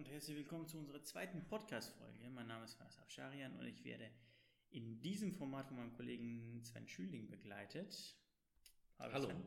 [0.00, 2.30] und herzlich willkommen zu unserer zweiten Podcast-Folge.
[2.30, 4.08] Mein Name ist Fanas Afsharian und ich werde
[4.70, 8.16] in diesem Format von meinem Kollegen Sven Schüling begleitet.
[8.98, 9.12] Hallo.
[9.12, 9.26] Hallo.
[9.26, 9.42] Sven.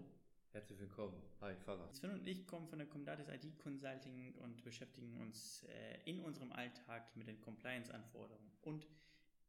[0.51, 1.19] Herzlich willkommen.
[1.41, 1.97] Hi, Faras.
[1.97, 6.51] Sven und ich kommen von der Comdatis IT Consulting und beschäftigen uns äh, in unserem
[6.51, 8.85] Alltag mit den Compliance-Anforderungen und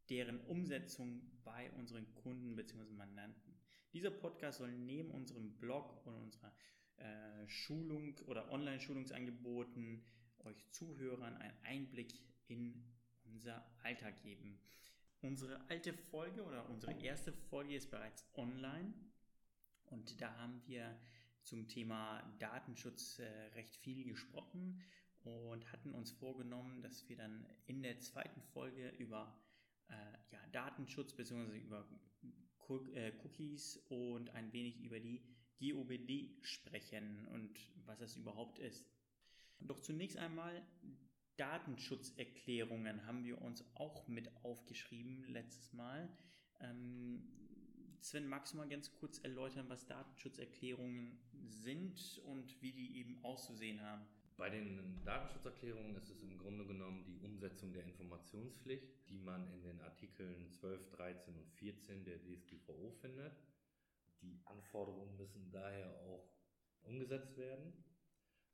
[0.08, 2.90] deren Umsetzung bei unseren Kunden bzw.
[2.94, 3.54] Mandanten.
[3.92, 6.50] Dieser Podcast soll neben unserem Blog und unserer
[6.96, 10.02] äh, Schulung oder Online-Schulungsangeboten
[10.44, 12.12] euch Zuhörern einen Einblick
[12.48, 12.84] in
[13.24, 14.58] unser Alltag geben.
[15.20, 18.92] Unsere alte Folge oder unsere erste Folge ist bereits online
[19.86, 20.98] und da haben wir
[21.42, 24.82] zum Thema Datenschutz äh, recht viel gesprochen
[25.24, 29.34] und hatten uns vorgenommen, dass wir dann in der zweiten Folge über
[29.88, 29.94] äh,
[30.32, 31.58] ja, Datenschutz bzw.
[31.58, 31.86] über
[32.94, 35.22] äh, Cookies und ein wenig über die
[35.60, 38.84] GOBD sprechen und was das überhaupt ist.
[39.60, 40.62] Doch zunächst einmal
[41.36, 46.08] Datenschutzerklärungen haben wir uns auch mit aufgeschrieben letztes Mal.
[46.60, 47.26] Ähm,
[48.00, 53.80] Sven, magst du mal ganz kurz erläutern, was Datenschutzerklärungen sind und wie die eben auszusehen
[53.80, 54.06] haben?
[54.36, 59.62] Bei den Datenschutzerklärungen ist es im Grunde genommen die Umsetzung der Informationspflicht, die man in
[59.62, 63.32] den Artikeln 12, 13 und 14 der DSGVO findet.
[64.22, 66.28] Die Anforderungen müssen daher auch
[66.82, 67.72] umgesetzt werden.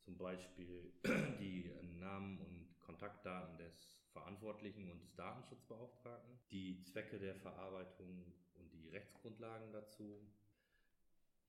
[0.01, 0.93] Zum Beispiel
[1.41, 8.89] die Namen und Kontaktdaten des Verantwortlichen und des Datenschutzbeauftragten, die Zwecke der Verarbeitung und die
[8.89, 10.27] Rechtsgrundlagen dazu,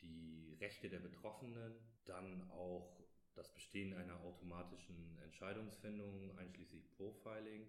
[0.02, 1.74] die Rechte der Betroffenen,
[2.06, 3.02] dann auch
[3.36, 7.66] das Bestehen einer automatischen Entscheidungsfindung einschließlich Profiling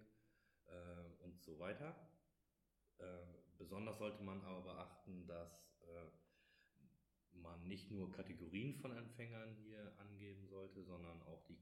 [0.67, 1.95] äh, und so weiter.
[2.99, 3.05] Äh,
[3.59, 6.22] besonders sollte man aber beachten, dass äh,
[7.35, 11.59] man nicht nur Kategorien von Empfängern hier angeben sollte, sondern auch die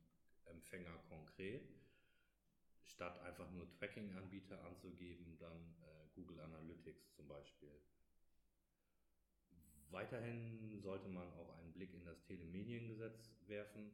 [0.47, 1.69] Empfänger konkret.
[2.85, 7.71] Statt einfach nur Tracking-Anbieter anzugeben, dann äh, Google Analytics zum Beispiel.
[9.91, 13.91] Weiterhin sollte man auch einen Blick in das Telemediengesetz werfen.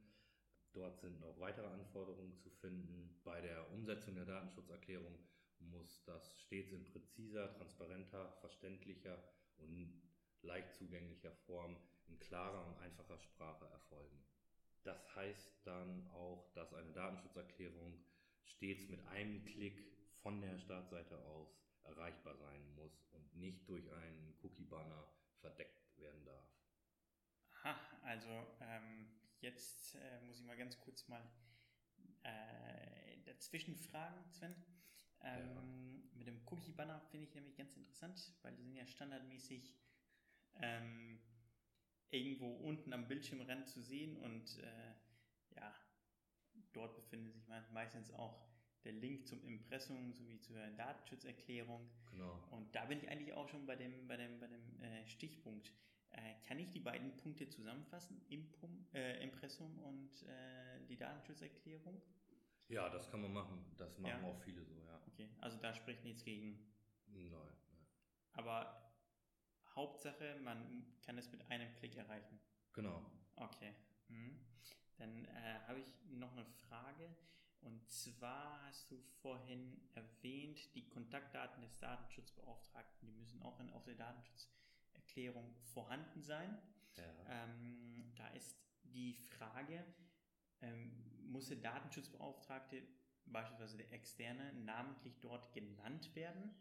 [0.72, 3.18] Dort sind noch weitere Anforderungen zu finden.
[3.24, 5.18] Bei der Umsetzung der Datenschutzerklärung
[5.58, 9.22] muss das stets in präziser, transparenter, verständlicher
[9.56, 10.05] und
[10.42, 11.76] leicht zugänglicher Form
[12.08, 14.24] in klarer und einfacher Sprache erfolgen.
[14.82, 18.04] Das heißt dann auch, dass eine Datenschutzerklärung
[18.44, 19.84] stets mit einem Klick
[20.22, 25.08] von der Startseite aus erreichbar sein muss und nicht durch einen Cookie-Banner
[25.40, 26.48] verdeckt werden darf.
[27.62, 28.30] Aha, also
[28.60, 29.08] ähm,
[29.40, 31.22] jetzt äh, muss ich mal ganz kurz mal
[32.22, 34.54] äh, dazwischen fragen, Sven.
[35.22, 36.18] Ähm, ja.
[36.18, 39.74] Mit dem Cookie-Banner finde ich nämlich ganz interessant, weil die sind ja standardmäßig
[40.60, 41.18] ähm,
[42.10, 44.94] irgendwo unten am Bildschirmrand zu sehen und äh,
[45.56, 45.74] ja,
[46.72, 48.46] dort befindet sich meistens auch
[48.84, 51.90] der Link zum Impressum sowie zur Datenschutzerklärung.
[52.12, 52.40] Genau.
[52.50, 55.72] Und da bin ich eigentlich auch schon bei dem, bei dem, bei dem äh, Stichpunkt.
[56.10, 58.24] Äh, kann ich die beiden Punkte zusammenfassen?
[58.28, 62.00] Impum, äh, Impressum und äh, die Datenschutzerklärung?
[62.68, 63.64] Ja, das kann man machen.
[63.76, 64.28] Das machen ja.
[64.28, 65.00] auch viele so, ja.
[65.08, 66.72] Okay, also da spricht nichts gegen.
[67.06, 67.52] Nein, nein.
[68.32, 68.85] Aber
[69.76, 72.40] Hauptsache, man kann es mit einem Klick erreichen.
[72.72, 73.04] Genau.
[73.36, 73.74] Okay.
[74.08, 74.40] Mhm.
[74.96, 77.14] Dann äh, habe ich noch eine Frage.
[77.60, 83.84] Und zwar hast du vorhin erwähnt, die Kontaktdaten des Datenschutzbeauftragten, die müssen auch in, auf
[83.84, 86.56] der Datenschutzerklärung vorhanden sein.
[86.96, 87.44] Ja.
[87.44, 89.84] Ähm, da ist die Frage,
[90.62, 90.92] ähm,
[91.30, 92.82] muss der Datenschutzbeauftragte,
[93.26, 96.54] beispielsweise der externe, namentlich dort genannt werden?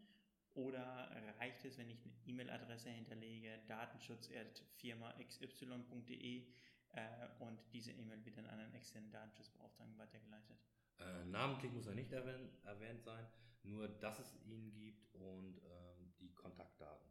[0.56, 6.48] Oder reicht es, wenn ich eine E-Mail-Adresse hinterlege, datenschutz.firma xy.de
[6.94, 10.58] äh, und diese E-Mail wird dann an einen externen Datenschutzbeauftragten weitergeleitet?
[11.00, 13.28] Äh, namentlich muss er nicht erwähnt, erwähnt, sein,
[13.64, 17.10] nur dass es ihn gibt und ähm, die Kontaktdaten.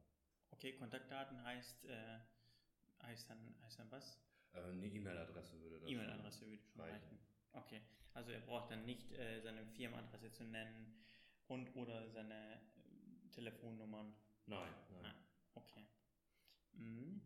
[0.50, 2.19] Okay, Kontaktdaten heißt, äh,
[3.03, 4.19] heißt, dann, heißt dann was?
[4.55, 6.94] Äh, eine E-Mail-Adresse würde das E-Mail-Adresse würde schon reichen.
[6.94, 7.19] reichen.
[7.53, 7.82] Okay,
[8.15, 10.94] also er braucht dann nicht äh, seine Firmenadresse zu nennen
[11.49, 12.61] und oder seine
[13.34, 14.14] Telefonnummern.
[14.46, 15.04] Nein, nein.
[15.04, 15.14] Ah,
[15.54, 15.84] okay.
[16.72, 17.20] Mhm.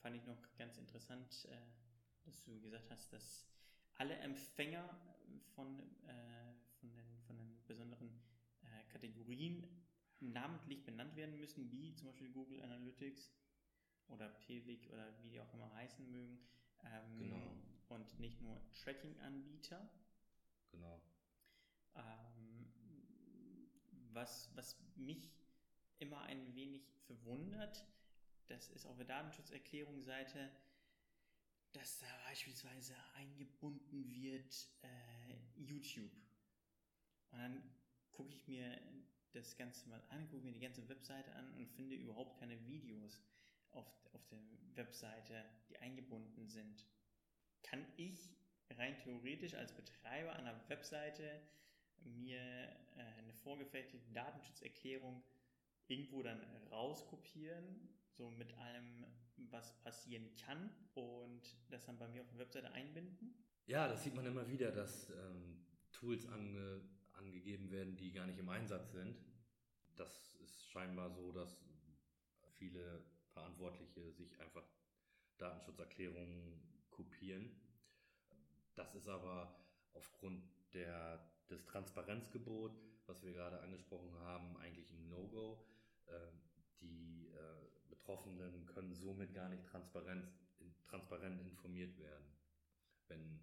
[0.00, 1.56] Fand ich noch ganz interessant, äh,
[2.24, 3.46] dass du gesagt hast, dass
[3.94, 4.98] alle Empfänger
[5.54, 8.10] von, äh, von, den, von den besonderen
[8.62, 9.64] äh, Kategorien
[10.20, 13.30] namentlich benannt werden müssen, wie zum Beispiel Google Analytics
[14.08, 16.38] oder Pivik oder wie die auch immer heißen mögen.
[16.84, 17.56] Ähm, genau.
[17.88, 19.88] Und nicht nur Tracking-Anbieter.
[20.70, 21.00] Genau.
[21.94, 22.59] Ähm,
[24.14, 25.30] was, was mich
[25.98, 27.84] immer ein wenig verwundert,
[28.46, 30.50] das ist auf der Datenschutzerklärung-Seite,
[31.72, 36.10] dass da beispielsweise eingebunden wird, äh, YouTube.
[37.30, 37.62] Und dann
[38.10, 38.80] gucke ich mir
[39.32, 43.22] das Ganze mal an, gucke mir die ganze Webseite an und finde überhaupt keine Videos
[43.70, 44.40] auf, auf der
[44.74, 46.84] Webseite, die eingebunden sind.
[47.62, 48.34] Kann ich
[48.70, 51.40] rein theoretisch als Betreiber einer Webseite
[52.04, 55.22] mir äh, eine vorgefertigte Datenschutzerklärung
[55.86, 59.06] irgendwo dann rauskopieren, so mit allem,
[59.50, 63.34] was passieren kann und das dann bei mir auf der Webseite einbinden?
[63.66, 66.82] Ja, das sieht man immer wieder, dass ähm, Tools ange,
[67.12, 69.16] angegeben werden, die gar nicht im Einsatz sind.
[69.96, 71.64] Das ist scheinbar so, dass
[72.58, 73.02] viele
[73.32, 74.64] Verantwortliche sich einfach
[75.38, 76.60] Datenschutzerklärungen
[76.90, 77.50] kopieren.
[78.74, 79.54] Das ist aber
[79.94, 80.42] aufgrund
[80.74, 82.72] der, des Transparenzgebot,
[83.06, 85.64] was wir gerade angesprochen haben, eigentlich ein No-Go.
[86.06, 86.12] Äh,
[86.80, 90.24] die äh, Betroffenen können somit gar nicht transparent,
[90.88, 92.24] transparent informiert werden,
[93.08, 93.42] wenn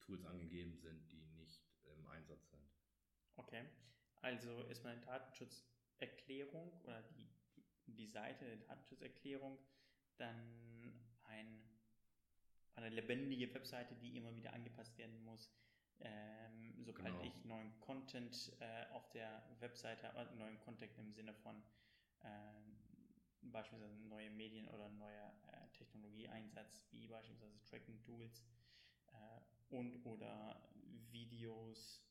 [0.00, 2.62] Tools angegeben sind, die nicht im Einsatz sind.
[3.36, 3.64] Okay,
[4.20, 7.28] also ist meine Datenschutzerklärung oder die,
[7.86, 9.58] die Seite der Datenschutzerklärung
[10.16, 10.92] dann
[11.24, 11.62] ein,
[12.74, 15.50] eine lebendige Webseite, die immer wieder angepasst werden muss,
[16.00, 17.22] ähm, sobald genau.
[17.22, 21.62] ich neuen Content äh, auf der Webseite, äh, neuen Content im Sinne von
[22.22, 22.28] äh,
[23.42, 28.44] beispielsweise neue Medien oder neuer äh, Technologieeinsatz, wie beispielsweise Tracking-Tools
[29.08, 30.68] äh, und oder
[31.10, 32.02] Videos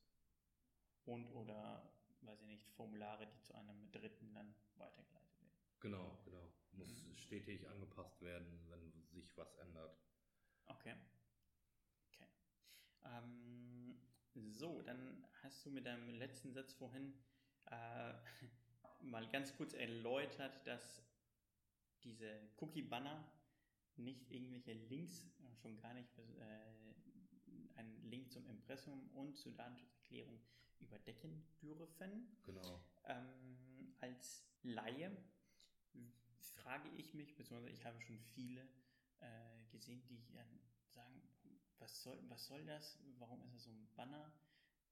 [1.06, 1.90] und oder,
[2.22, 5.52] weiß ich nicht, Formulare, die zu einem Dritten dann weitergeleitet werden.
[5.80, 6.52] Genau, genau.
[6.74, 7.18] Muss mhm.
[7.18, 9.98] stetig angepasst werden, wenn sich was ändert.
[10.68, 10.96] Okay.
[13.06, 13.96] Ähm,
[14.52, 17.14] so, dann hast du mit deinem letzten Satz vorhin
[17.66, 18.14] äh,
[19.02, 21.04] mal ganz kurz erläutert, dass
[22.04, 23.24] diese Cookie-Banner
[23.98, 25.28] nicht irgendwelche Links,
[25.62, 30.40] schon gar nicht äh, einen Link zum Impressum und zur Datenschutzerklärung
[30.80, 32.38] überdecken dürfen.
[32.44, 32.84] Genau.
[33.06, 35.12] Ähm, als Laie
[36.40, 38.68] frage ich mich, beziehungsweise ich habe schon viele
[39.20, 40.60] äh, gesehen, die dann
[40.90, 41.22] sagen,
[41.82, 42.98] was soll, was soll das?
[43.20, 44.32] Warum ist das so ein Banner?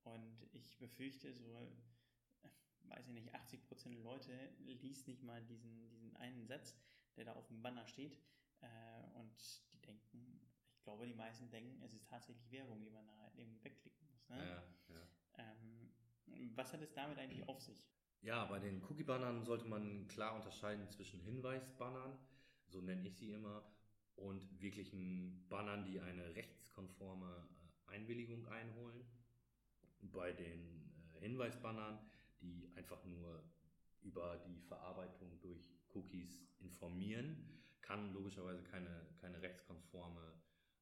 [0.03, 1.71] Und ich befürchte, so,
[2.85, 6.75] weiß ich nicht, 80% Leute liest nicht mal diesen, diesen einen Satz,
[7.15, 8.17] der da auf dem Banner steht.
[8.61, 8.67] Äh,
[9.13, 9.31] und
[9.71, 10.41] die denken,
[10.73, 14.07] ich glaube, die meisten denken, es ist tatsächlich Werbung, die man da halt irgendwie wegklicken
[14.09, 14.29] muss.
[14.29, 14.37] Ne?
[14.37, 15.07] Ja, ja.
[15.37, 15.93] Ähm,
[16.55, 17.85] was hat es damit eigentlich auf sich?
[18.21, 22.17] Ja, bei den Cookie-Bannern sollte man klar unterscheiden zwischen Hinweisbannern,
[22.67, 23.63] so nenne ich sie immer,
[24.19, 27.47] und wirklichen Bannern, die eine rechtskonforme
[27.87, 29.05] äh, Einwilligung einholen.
[30.01, 31.99] Bei den äh, Hinweisbannern,
[32.41, 33.43] die einfach nur
[34.01, 40.33] über die Verarbeitung durch Cookies informieren, kann logischerweise keine, keine rechtskonforme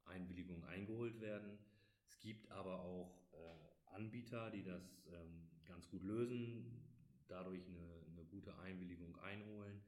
[0.06, 1.58] Einwilligung eingeholt werden.
[2.06, 6.84] Es gibt aber auch äh, Anbieter, die das ähm, ganz gut lösen,
[7.28, 9.82] dadurch eine, eine gute Einwilligung einholen,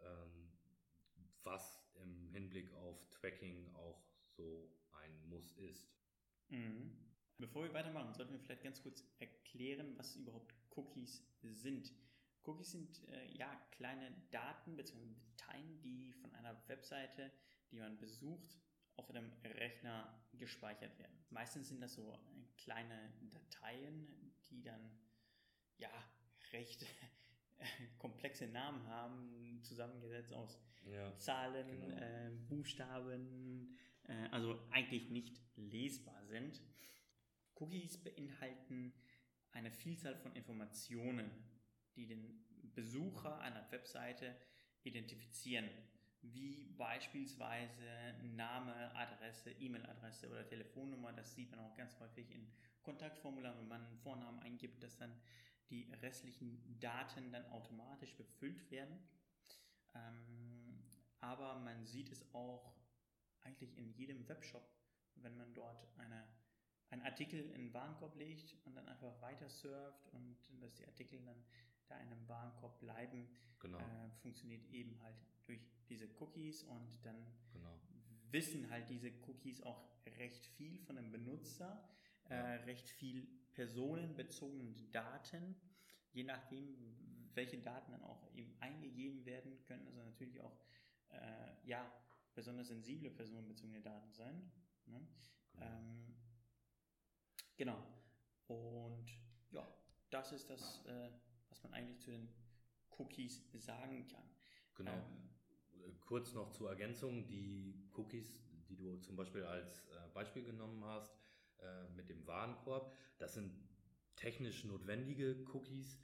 [0.00, 0.50] ähm,
[1.42, 4.02] was im Hinblick auf Tracking auch
[4.36, 5.88] so ein Muss ist.
[6.48, 6.96] Mhm.
[7.38, 11.92] Bevor wir weitermachen, sollten wir vielleicht ganz kurz erklären, was überhaupt Cookies sind.
[12.44, 15.06] Cookies sind äh, ja kleine Daten bzw.
[15.36, 17.30] Dateien, die von einer Webseite,
[17.70, 18.56] die man besucht,
[18.96, 21.24] auf einem Rechner gespeichert werden.
[21.30, 22.16] Meistens sind das so äh,
[22.56, 24.98] kleine Dateien, die dann
[25.76, 25.90] ja
[26.52, 26.86] recht
[27.98, 31.96] komplexe Namen haben, zusammengesetzt aus ja, Zahlen, genau.
[31.96, 36.60] äh, Buchstaben, äh, also eigentlich nicht lesbar sind.
[37.56, 38.92] Cookies beinhalten
[39.52, 41.30] eine Vielzahl von Informationen,
[41.96, 42.44] die den
[42.74, 44.36] Besucher einer Webseite
[44.82, 45.68] identifizieren,
[46.20, 51.12] wie beispielsweise Name, Adresse, E-Mail-Adresse oder Telefonnummer.
[51.12, 52.46] Das sieht man auch ganz häufig in
[52.82, 55.12] Kontaktformularen, wenn man einen Vornamen eingibt, dass dann
[55.70, 58.98] die restlichen Daten dann automatisch befüllt werden.
[59.94, 60.84] Ähm,
[61.20, 62.74] aber man sieht es auch
[63.42, 64.68] eigentlich in jedem Webshop,
[65.16, 66.28] wenn man dort eine,
[66.90, 71.20] einen Artikel in den Warenkorb legt und dann einfach weiter surft und dass die Artikel
[71.24, 71.42] dann
[71.88, 73.28] da in einem Warenkorb bleiben,
[73.60, 73.78] genau.
[73.78, 77.16] äh, funktioniert eben halt durch diese Cookies und dann
[77.52, 77.78] genau.
[78.30, 79.84] wissen halt diese Cookies auch
[80.18, 81.88] recht viel von dem Benutzer,
[82.28, 82.40] äh, ja.
[82.40, 85.56] äh, recht viel personenbezogene Daten,
[86.12, 86.76] je nachdem,
[87.34, 90.60] welche Daten dann auch eben eingegeben werden, können also natürlich auch
[91.08, 91.90] äh, ja,
[92.34, 94.52] besonders sensible personenbezogene Daten sein.
[94.84, 95.06] Ne?
[95.54, 95.66] Genau.
[95.66, 96.16] Ähm,
[97.56, 97.82] genau.
[98.46, 99.06] Und
[99.50, 99.66] ja,
[100.10, 101.10] das ist das, äh,
[101.48, 102.28] was man eigentlich zu den
[102.98, 104.28] Cookies sagen kann.
[104.74, 104.92] Genau.
[104.92, 105.26] Ähm,
[106.00, 111.12] Kurz noch zur Ergänzung, die Cookies, die du zum Beispiel als äh, Beispiel genommen hast,
[111.60, 112.92] äh, mit dem Warenkorb.
[113.18, 113.52] Das sind
[114.16, 115.98] technisch notwendige Cookies,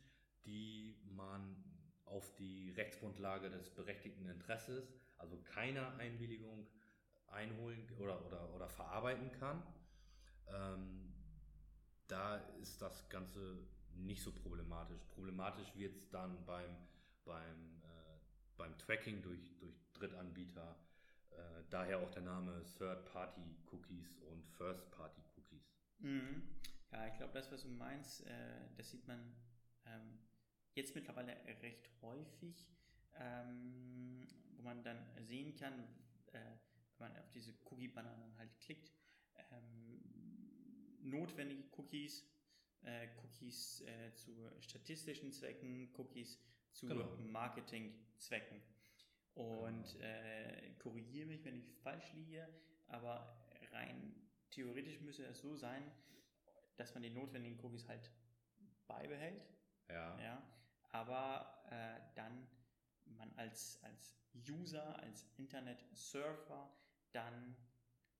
[0.44, 1.56] die man
[2.04, 6.68] auf die Rechtsgrundlage des berechtigten Interesses, also keiner Einwilligung,
[7.28, 9.62] einholen oder, oder, oder verarbeiten kann.
[10.48, 11.14] Ähm,
[12.06, 15.02] da ist das Ganze nicht so problematisch.
[15.14, 16.76] Problematisch wird es dann beim,
[17.24, 18.18] beim, äh,
[18.56, 20.76] beim Tracking durch, durch Drittanbieter.
[21.30, 25.31] Äh, daher auch der Name Third-Party-Cookies und First-Party-Cookies.
[26.02, 26.42] Mhm.
[26.90, 29.34] Ja, ich glaube, das, was du meinst, äh, das sieht man
[29.86, 30.18] ähm,
[30.74, 32.68] jetzt mittlerweile recht häufig,
[33.14, 35.72] ähm, wo man dann sehen kann,
[36.32, 36.38] äh,
[36.98, 38.92] wenn man auf diese Cookie-Banner dann halt klickt,
[39.52, 40.02] ähm,
[41.02, 42.26] notwendige Cookies,
[42.82, 46.38] äh, Cookies äh, zu statistischen Zwecken, Cookies
[46.72, 47.16] zu Genau.
[47.16, 48.60] Marketing-Zwecken.
[49.34, 50.04] Und Genau.
[50.04, 52.46] äh, korrigiere mich, wenn ich falsch liege,
[52.88, 54.21] aber rein
[54.52, 55.82] theoretisch müsste es so sein,
[56.76, 58.10] dass man die notwendigen Cookies halt
[58.86, 59.42] beibehält,
[59.88, 60.42] Ja, ja,
[60.90, 62.46] aber äh, dann
[63.04, 64.16] man als, als
[64.48, 66.70] User, als Internet-Surfer
[67.12, 67.56] dann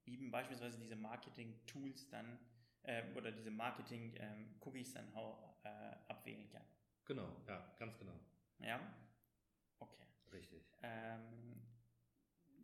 [0.05, 2.39] eben beispielsweise diese Marketing-Tools dann
[2.83, 5.69] äh, oder diese Marketing-Cookies dann auch äh,
[6.09, 6.65] abwählen kann.
[7.05, 8.19] genau, ja, ganz genau.
[8.59, 8.81] Ja?
[9.79, 10.07] Okay.
[10.33, 10.65] Richtig.
[10.83, 11.63] Ähm,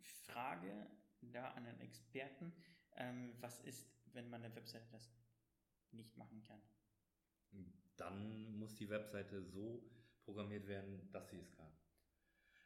[0.01, 0.87] Frage
[1.21, 2.53] da an den Experten.
[2.99, 5.09] Ähm, was ist, wenn man eine Webseite das
[5.91, 6.61] nicht machen kann?
[7.97, 9.81] Dann muss die Webseite so
[10.23, 11.71] programmiert werden, dass sie es kann.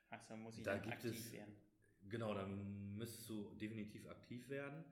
[0.09, 1.55] Also muss ich Da dann aktiv es- werden.
[2.09, 4.83] Genau, dann müsstest du definitiv aktiv werden.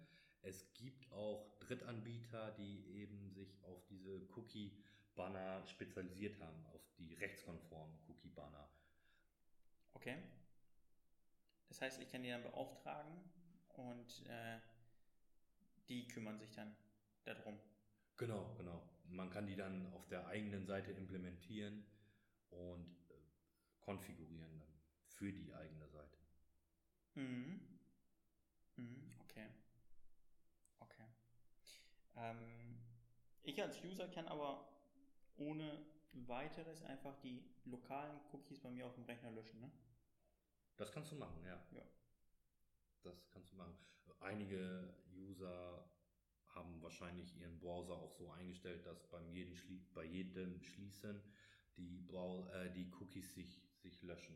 [0.41, 7.99] Es gibt auch Drittanbieter, die eben sich auf diese Cookie-Banner spezialisiert haben, auf die rechtskonformen
[8.07, 8.67] Cookie-Banner.
[9.93, 10.17] Okay.
[11.67, 13.13] Das heißt, ich kann die dann beauftragen
[13.75, 14.59] und äh,
[15.91, 16.73] die kümmern sich dann
[17.25, 17.59] darum.
[18.15, 18.81] Genau, genau.
[19.03, 21.83] Man kann die dann auf der eigenen Seite implementieren
[22.49, 23.13] und äh,
[23.81, 24.79] konfigurieren dann
[25.09, 26.17] für die eigene Seite.
[27.15, 27.59] Mhm.
[28.77, 29.11] Mhm.
[29.19, 29.47] Okay.
[30.79, 31.07] Okay.
[32.15, 32.79] Ähm,
[33.43, 34.63] ich als User kann aber
[35.35, 35.81] ohne
[36.13, 39.71] weiteres einfach die lokalen Cookies bei mir auf dem Rechner löschen, ne?
[40.77, 41.59] Das kannst du machen, ja.
[41.71, 41.83] Ja.
[43.03, 43.75] Das kannst du machen.
[44.19, 45.89] Einige User
[46.47, 51.21] haben wahrscheinlich ihren Browser auch so eingestellt, dass beim jeden Schlie bei jedem Schließen
[51.77, 54.35] die, Brau äh, die Cookies sich, sich löschen.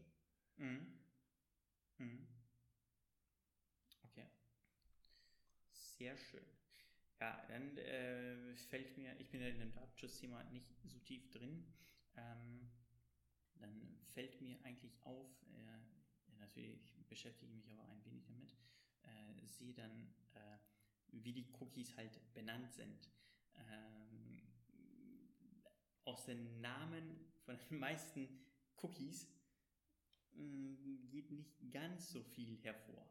[0.58, 1.00] Mhm.
[1.98, 2.28] Mhm.
[4.04, 4.26] Okay.
[5.70, 6.46] Sehr schön.
[7.20, 11.66] Ja, dann äh, fällt mir, ich bin ja in dem Datenschutzthema nicht so tief drin,
[12.18, 12.70] ähm,
[13.56, 15.95] dann fällt mir eigentlich auf, äh,
[16.40, 18.54] natürlich beschäftige ich mich aber ein wenig damit,
[19.04, 20.58] äh, sehe dann, äh,
[21.12, 23.10] wie die Cookies halt benannt sind.
[23.56, 24.42] Ähm,
[26.04, 28.28] aus den Namen von den meisten
[28.82, 29.28] Cookies
[30.34, 33.10] mh, geht nicht ganz so viel hervor.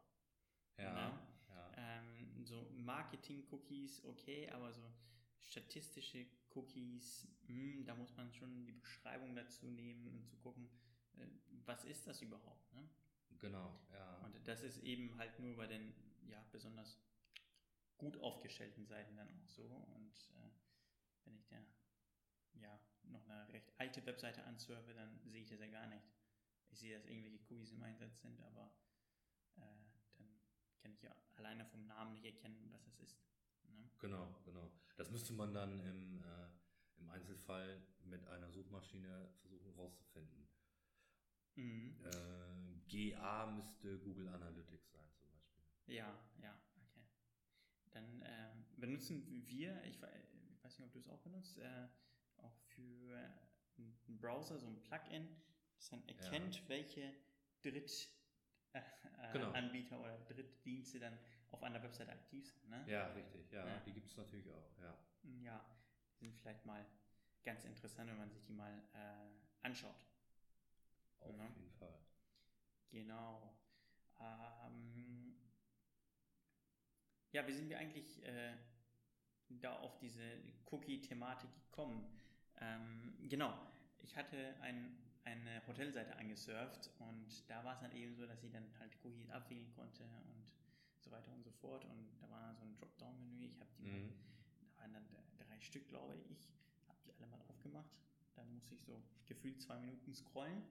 [1.49, 1.71] ja.
[1.77, 4.81] Ähm, so Marketing-Cookies, okay, aber so
[5.39, 10.69] statistische Cookies, mh, da muss man schon die Beschreibung dazu nehmen und zu gucken,
[11.17, 11.27] äh,
[11.65, 12.73] was ist das überhaupt.
[12.73, 12.87] Ne?
[13.45, 14.17] Genau, ja.
[14.25, 15.93] Und das ist eben halt nur bei den
[16.27, 16.97] ja, besonders
[17.97, 19.65] gut aufgestellten Seiten dann auch so.
[19.95, 20.49] Und äh,
[21.25, 21.57] wenn ich da
[22.53, 26.03] ja noch eine recht alte Webseite ansurfe, dann sehe ich das ja gar nicht.
[26.71, 28.75] Ich sehe, dass irgendwelche Cookies im Einsatz sind, aber
[29.57, 29.61] äh,
[30.17, 30.41] dann
[30.81, 33.19] kann ich ja alleine vom Namen nicht erkennen, was das ist.
[33.69, 33.89] Ne?
[33.99, 34.71] Genau, genau.
[34.95, 36.49] Das müsste man dann im, äh,
[36.97, 40.47] im Einzelfall mit einer Suchmaschine versuchen rauszufinden.
[41.55, 41.95] Mhm.
[42.03, 42.14] Äh,
[43.25, 45.95] GA müsste Google Analytics sein zum Beispiel.
[45.95, 46.53] Ja, ja,
[46.83, 47.01] okay.
[47.91, 51.87] Dann ähm, benutzen wir, ich, ich weiß nicht, ob du es auch benutzt, äh,
[52.37, 53.17] auch für
[53.77, 55.27] einen Browser so ein Plugin,
[55.77, 57.13] das dann erkennt, welche
[57.61, 58.11] Drittanbieter
[58.73, 59.99] äh, äh, Genau.
[60.01, 61.17] Oder Drittdienste dann
[61.51, 62.69] auf einer Webseite aktiv sind.
[62.69, 62.83] Ne?
[62.87, 63.65] Ja, richtig, ja.
[63.65, 63.79] Ja.
[63.85, 64.97] Die gibt es natürlich auch, ja.
[65.43, 65.65] Ja,
[66.19, 66.85] die sind vielleicht mal
[67.43, 70.05] ganz interessant, wenn man sich die mal äh, anschaut.
[71.21, 71.47] Auf Ja.
[71.55, 72.04] jeden Fall.
[72.91, 73.53] Genau.
[74.19, 75.35] Ähm,
[77.31, 78.53] ja, wie sind wir eigentlich äh,
[79.49, 80.21] da auf diese
[80.71, 82.05] Cookie-Thematik gekommen?
[82.61, 83.53] Ähm, genau,
[84.01, 88.49] ich hatte ein, eine Hotelseite angesurft und da war es dann eben so, dass sie
[88.49, 90.51] dann halt Cookies abwählen konnte und
[90.99, 91.83] so weiter und so fort.
[91.85, 93.47] Und da war so ein Dropdown-Menü.
[93.47, 94.13] Ich habe die mal, Mhm.
[94.61, 95.05] da waren dann
[95.37, 96.49] drei Stück, glaube ich,
[96.87, 97.91] habe die alle mal aufgemacht.
[98.35, 100.63] Dann musste ich so gefühlt zwei Minuten scrollen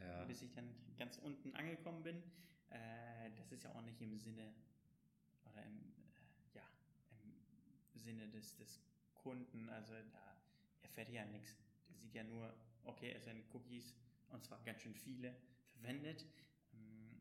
[0.00, 0.24] Ja.
[0.24, 2.22] bis ich dann ganz unten angekommen bin.
[2.70, 4.52] Äh, das ist ja auch nicht im Sinne
[5.44, 6.62] oder im, äh, ja,
[7.94, 8.80] im Sinne des, des
[9.14, 9.68] Kunden.
[9.68, 10.36] Also da
[10.82, 11.56] erfährt er ja nichts.
[11.88, 12.52] Der sieht ja nur,
[12.84, 13.94] okay, es werden Cookies
[14.30, 15.34] und zwar ganz schön viele
[15.66, 16.26] verwendet.
[16.72, 17.20] Ähm,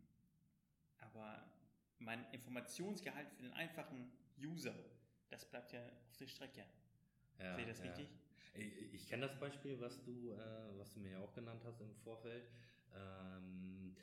[0.99, 1.51] aber
[1.99, 4.75] mein Informationsgehalt für den einfachen User,
[5.29, 6.63] das bleibt ja auf der Strecke.
[7.39, 7.85] Ja, Sehe ich das ja.
[7.85, 8.09] richtig?
[8.55, 11.79] Ich, ich kenne das Beispiel, was du, äh, was du mir ja auch genannt hast
[11.81, 12.49] im Vorfeld.
[12.95, 13.95] Ähm,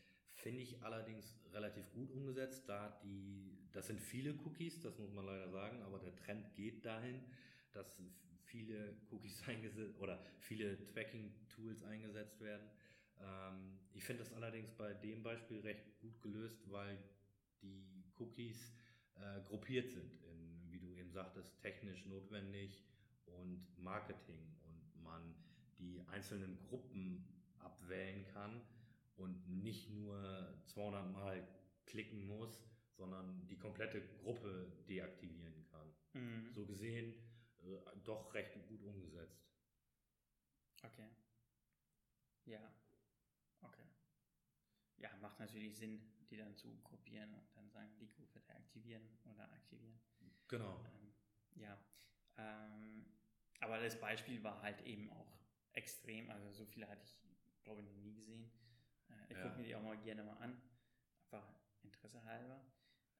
[0.47, 5.27] Finde ich allerdings relativ gut umgesetzt, da die, das sind viele Cookies, das muss man
[5.27, 7.21] leider sagen, aber der Trend geht dahin,
[7.73, 8.01] dass
[8.45, 12.69] viele Cookies eingesetzt oder viele Tracking-Tools eingesetzt werden.
[13.19, 16.97] Ähm, ich finde das allerdings bei dem Beispiel recht gut gelöst, weil
[17.63, 18.73] die Cookies
[19.17, 22.85] äh, gruppiert sind, in, wie du eben sagtest, technisch notwendig
[23.25, 25.35] und Marketing und man
[25.79, 27.27] die einzelnen Gruppen
[27.59, 28.61] abwählen kann
[29.17, 31.47] und nicht nur 200 Mal
[31.87, 32.63] klicken muss,
[32.95, 35.95] sondern die komplette Gruppe deaktivieren kann.
[36.13, 36.53] Mhm.
[36.53, 37.15] So gesehen
[37.59, 39.47] äh, doch recht gut umgesetzt.
[40.83, 41.09] Okay.
[42.45, 42.61] Ja.
[43.61, 43.87] Okay.
[44.99, 49.51] Ja, macht natürlich Sinn, die dann zu gruppieren und dann sagen, die Gruppe deaktivieren oder
[49.53, 50.01] aktivieren.
[50.49, 50.85] Genau.
[50.85, 51.13] Ähm,
[51.55, 51.79] ja.
[52.39, 53.07] Ähm,
[53.61, 55.39] aber das Beispiel war halt eben auch
[55.73, 56.31] extrem.
[56.31, 57.19] Also so viele hatte ich,
[57.63, 58.51] glaube ich, noch nie gesehen.
[59.09, 59.43] Äh, ich Ja.
[59.43, 60.61] gucke mir die auch mal gerne mal an.
[61.25, 61.49] Einfach
[61.83, 62.65] Interesse halber.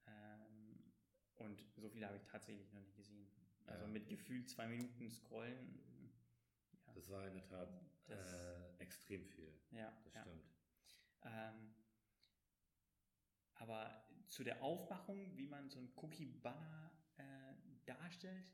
[0.07, 0.93] Ähm,
[1.37, 3.29] und so viele habe ich tatsächlich noch nicht gesehen.
[3.67, 3.89] Also Ja.
[3.93, 5.81] mit gefühlt zwei Minuten scrollen.
[6.87, 7.69] Ja, Das war in der Tat
[8.09, 9.53] äh, extrem viel.
[9.73, 10.45] ja, Das stimmt.
[11.23, 11.75] Ähm,
[13.55, 17.55] aber zu der Aufmachung, wie man so einen Cookie-Banner äh,
[17.87, 18.47] darstellt,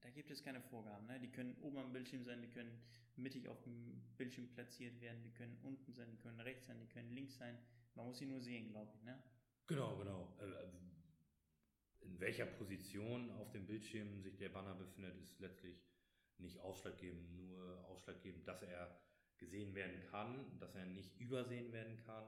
[0.00, 1.06] da gibt es keine Vorgaben.
[1.06, 1.20] Ne?
[1.20, 2.80] Die können oben am Bildschirm sein, die können
[3.16, 6.88] mittig auf dem Bildschirm platziert werden, die können unten sein, die können rechts sein, die
[6.88, 7.58] können links sein.
[7.94, 9.02] Man muss sie nur sehen, glaube ich.
[9.02, 9.22] Ne?
[9.66, 10.36] Genau, genau.
[10.40, 15.84] Äh, In welcher Position auf dem Bildschirm sich der Banner befindet, ist letztlich
[16.38, 18.98] nicht ausschlaggebend, nur ausschlaggebend, dass er
[19.36, 22.24] gesehen werden kann, dass er nicht übersehen werden kann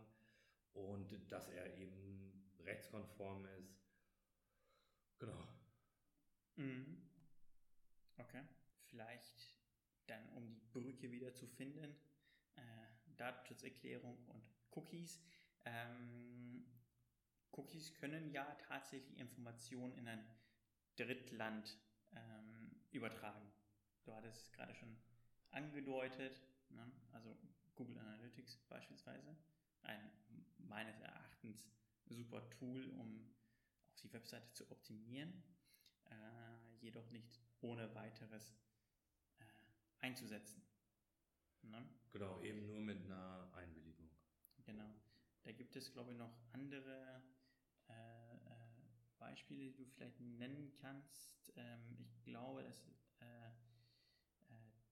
[0.73, 3.83] und dass er eben rechtskonform ist.
[5.19, 5.49] Genau.
[6.57, 7.12] Mhm.
[8.19, 8.43] Okay.
[8.87, 9.51] Vielleicht
[10.07, 11.97] dann, um die Brücke wieder zu finden,
[12.57, 12.61] äh,
[13.17, 15.23] Datenschutzerklärung und Cookies.
[15.65, 16.65] Ähm,
[17.53, 20.25] Cookies können ja tatsächlich Informationen in ein
[20.97, 21.79] Drittland
[22.13, 23.53] ähm, übertragen.
[24.05, 24.97] Du hattest es gerade schon
[25.51, 26.91] angedeutet, ne?
[27.13, 27.37] also
[27.75, 29.37] Google Analytics beispielsweise.
[29.83, 30.11] Ein
[30.59, 31.71] meines Erachtens
[32.07, 33.35] super Tool, um
[33.87, 35.43] auch die Webseite zu optimieren,
[36.07, 38.55] äh, jedoch nicht ohne weiteres
[39.39, 39.45] äh,
[40.01, 40.63] einzusetzen.
[41.63, 41.87] Ne?
[42.13, 44.11] Genau, eben nur mit einer Einwilligung.
[44.65, 44.95] Genau.
[45.45, 47.23] Da gibt es, glaube ich, noch andere
[47.89, 48.39] äh, äh,
[49.19, 51.53] Beispiele, die du vielleicht nennen kannst.
[51.57, 52.87] Ähm, ich glaube, das
[53.21, 53.53] äh, äh,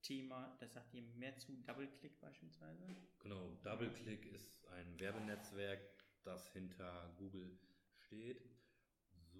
[0.02, 2.84] Thema, das sagt dir mehr zu DoubleClick beispielsweise.
[3.20, 5.80] Genau, DoubleClick ist ein Werbenetzwerk,
[6.24, 7.58] das hinter Google
[7.98, 8.48] steht.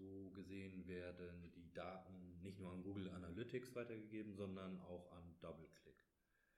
[0.01, 6.03] So gesehen werden die Daten nicht nur an Google Analytics weitergegeben, sondern auch an DoubleClick.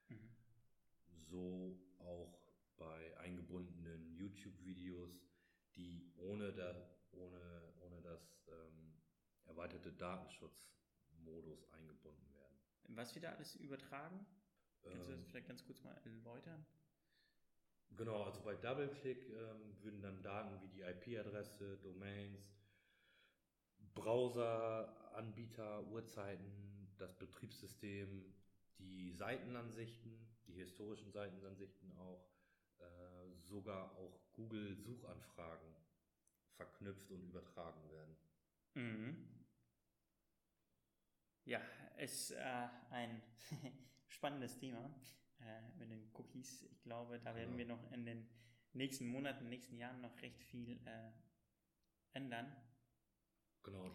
[0.08, 0.36] Mhm.
[1.08, 2.38] So auch
[2.76, 5.26] bei eingebundenen YouTube-Videos,
[5.74, 9.02] die ohne, der, ohne, ohne das ähm,
[9.46, 12.60] erweiterte Datenschutzmodus eingebunden werden.
[12.88, 14.24] Was wird da alles übertragen?
[14.88, 16.64] Kannst du das Ähm, vielleicht ganz kurz mal erläutern?
[17.96, 22.54] Genau, also bei DoubleClick ähm, würden dann Daten wie die IP-Adresse, Domains,
[23.94, 28.34] Browser-Anbieter, Uhrzeiten, das Betriebssystem,
[28.78, 32.26] die Seitenansichten, die historischen Seitenansichten auch,
[32.78, 32.84] äh,
[33.42, 35.74] sogar auch Google-Suchanfragen
[36.56, 38.16] verknüpft und übertragen werden.
[38.74, 39.28] Mhm.
[41.44, 41.60] Ja,
[41.98, 43.22] ist äh, ein
[44.06, 44.94] spannendes Thema
[45.40, 46.62] äh, mit den Cookies.
[46.70, 47.58] Ich glaube, da werden Genau.
[47.58, 48.28] wir noch in den
[48.72, 51.10] nächsten Monaten, nächsten Jahren noch recht viel äh,
[52.12, 52.54] ändern.
[53.62, 53.92] Genau,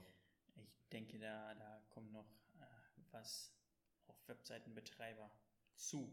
[0.56, 3.52] Ich denke, da, da kommt noch äh, was
[4.08, 5.30] auf Webseitenbetreiber
[5.76, 6.10] zu.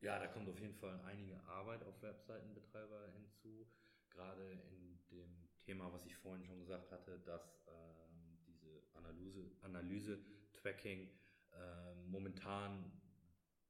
[0.00, 3.66] Ja, da kommt auf jeden Fall einige Arbeit auf Webseitenbetreiber hinzu.
[4.10, 10.18] Gerade in dem Thema, was ich vorhin schon gesagt hatte, dass ähm, diese Analyse, Analyse
[10.52, 11.08] Tracking
[11.54, 12.92] ähm, momentan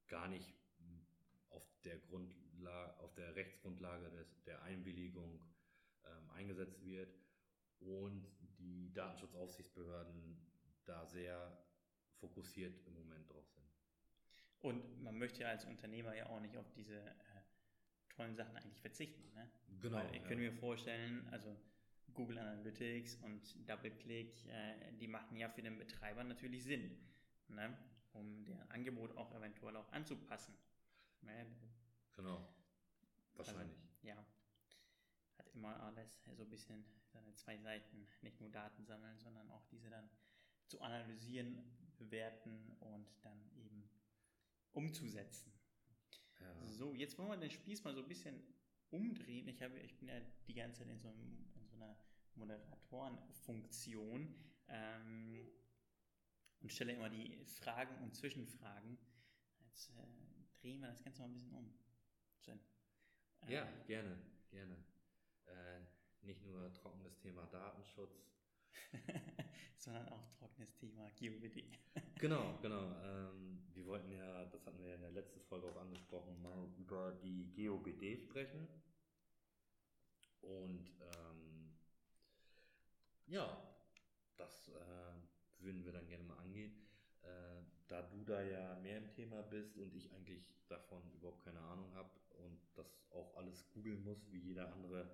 [0.07, 0.53] gar nicht
[1.49, 5.39] auf der Grundlage, auf der Rechtsgrundlage des, der Einwilligung
[6.05, 7.13] ähm, eingesetzt wird
[7.79, 8.25] und
[8.63, 10.37] die Datenschutzaufsichtsbehörden
[10.85, 11.57] da sehr
[12.19, 13.67] fokussiert im Moment drauf sind.
[14.61, 17.13] Und man möchte ja als Unternehmer ja auch nicht auf diese äh,
[18.09, 19.33] tollen Sachen eigentlich verzichten.
[19.33, 19.49] Ne?
[19.81, 19.97] Genau.
[19.97, 20.27] Weil ich ja.
[20.27, 21.55] könnte mir vorstellen, also
[22.13, 26.97] Google Analytics und DoubleClick, äh, die machen ja für den Betreiber natürlich Sinn,
[27.49, 27.77] ne?
[28.13, 30.55] um deren Angebot auch eventuell auch anzupassen.
[31.21, 31.45] Ne?
[32.15, 32.47] Genau.
[33.35, 33.77] Wahrscheinlich.
[33.77, 34.25] Also, ja.
[35.53, 39.65] Hat immer alles so ein bisschen seine zwei Seiten, nicht nur Daten sammeln, sondern auch
[39.67, 40.09] diese dann
[40.67, 41.61] zu analysieren,
[41.97, 43.89] bewerten und dann eben
[44.71, 45.53] umzusetzen.
[46.39, 46.65] Ja.
[46.65, 48.41] So, jetzt wollen wir den Spieß mal so ein bisschen
[48.89, 49.47] umdrehen.
[49.47, 51.95] Ich, habe, ich bin ja die ganze Zeit in so, einem, in so einer
[52.35, 54.35] Moderatorenfunktion
[54.67, 55.47] ähm,
[56.61, 58.97] und stelle immer die Fragen und Zwischenfragen.
[59.59, 60.07] Jetzt äh,
[60.61, 61.71] drehen wir das Ganze mal ein bisschen um.
[63.47, 64.17] Äh, ja, gerne,
[64.49, 64.77] gerne.
[65.47, 65.81] Äh,
[66.25, 68.25] nicht nur trockenes Thema Datenschutz.
[69.77, 71.65] sondern auch trockenes Thema GeoBD.
[72.19, 72.95] genau, genau.
[73.03, 76.69] Ähm, wir wollten ja, das hatten wir ja in der letzten Folge auch angesprochen, mal
[76.77, 78.67] über die GeoBD sprechen.
[80.41, 81.73] Und ähm,
[83.27, 83.75] ja,
[84.37, 86.73] das äh, würden wir dann gerne mal angehen.
[87.23, 91.59] Äh, da du da ja mehr im Thema bist und ich eigentlich davon überhaupt keine
[91.59, 95.09] Ahnung habe und das auch alles googeln muss, wie jeder andere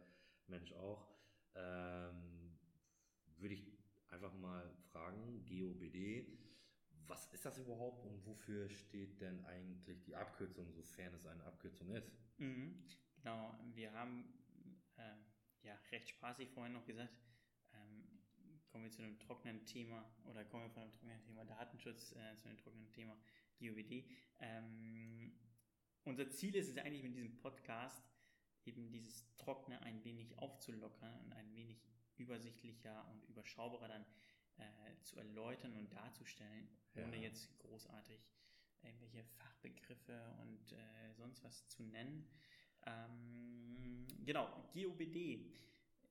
[0.50, 1.08] Mensch auch,
[1.56, 2.58] ähm,
[3.38, 6.26] würde ich einfach mal fragen, GOBD,
[7.08, 11.90] was ist das überhaupt und wofür steht denn eigentlich die Abkürzung, sofern es eine Abkürzung
[11.92, 12.12] ist?
[12.38, 12.84] Mhm,
[13.16, 14.32] genau, wir haben
[14.98, 15.16] äh,
[15.64, 17.18] ja recht spaßig vorhin noch gesagt,
[17.74, 18.20] ähm,
[18.68, 22.38] kommen wir zu einem trockenen Thema oder kommen wir von einem trockenen Thema Datenschutz äh,
[22.38, 23.18] zu einem trockenen Thema
[23.60, 24.08] GOBD.
[24.40, 25.34] Ähm,
[26.04, 28.04] unser Ziel ist es eigentlich mit diesem Podcast
[28.66, 31.82] eben dieses Trockene ein wenig aufzulockern und ein wenig
[32.18, 34.06] übersichtlicher und überschaubarer dann
[34.58, 37.24] äh, zu erläutern und darzustellen, ohne ja.
[37.24, 38.20] jetzt großartig
[38.84, 42.28] irgendwelche Fachbegriffe und äh, sonst was zu nennen.
[42.86, 45.54] Ähm, genau, GOBD.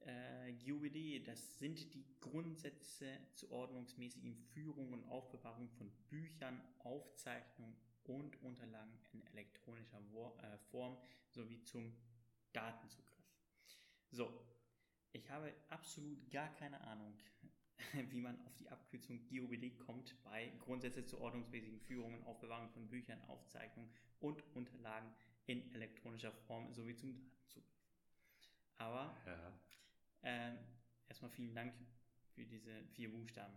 [0.00, 8.40] Äh, GOBD, das sind die Grundsätze zur ordnungsmäßigen Führung und Aufbewahrung von Büchern, Aufzeichnungen und
[8.42, 10.96] Unterlagen in elektronischer äh, Form
[11.28, 11.94] sowie zum
[12.52, 13.08] Datenzugriff.
[14.10, 14.46] So,
[15.12, 17.18] ich habe absolut gar keine Ahnung,
[18.10, 22.88] wie man auf die Abkürzung GOBD kommt bei Grundsätze zur ordnungsmäßigen Führung und Aufbewahrung von
[22.88, 25.12] Büchern, Aufzeichnungen und Unterlagen
[25.46, 27.64] in elektronischer Form sowie zum Datenzugriff.
[28.76, 29.52] Aber ja.
[30.22, 30.58] ähm,
[31.08, 31.74] erstmal vielen Dank
[32.34, 33.54] für diese vier Buchstaben.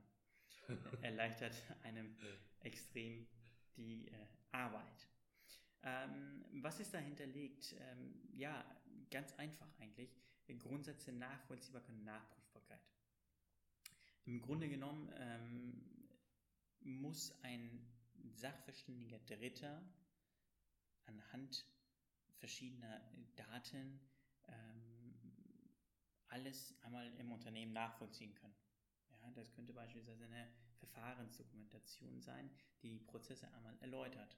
[1.01, 2.15] Erleichtert einem
[2.59, 3.27] extrem
[3.75, 5.07] die äh, Arbeit.
[5.83, 7.73] Ähm, was ist dahinter liegt?
[7.79, 8.63] Ähm, ja,
[9.11, 10.09] ganz einfach eigentlich.
[10.59, 12.81] Grundsätze Nachvollziehbarkeit und Nachprüfbarkeit.
[14.25, 15.81] Im Grunde genommen ähm,
[16.81, 17.87] muss ein
[18.33, 19.81] sachverständiger Dritter
[21.05, 21.65] anhand
[22.39, 23.01] verschiedener
[23.35, 23.99] Daten
[24.47, 25.15] ähm,
[26.27, 28.55] alles einmal im Unternehmen nachvollziehen können.
[29.09, 32.49] Ja, das könnte beispielsweise eine Verfahrensdokumentation sein,
[32.81, 34.37] die die Prozesse einmal erläutert.